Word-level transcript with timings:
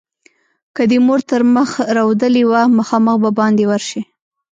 که 0.75 0.83
دې 0.89 0.97
مور 1.05 1.19
تر 1.29 1.41
مخ 1.55 1.69
رودلې 1.97 2.43
وه؛ 2.49 2.61
مخامخ 2.77 3.15
به 3.23 3.29
باندې 3.39 3.63
ورشې. 3.67 4.01